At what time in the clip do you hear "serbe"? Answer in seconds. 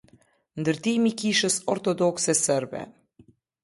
2.45-2.87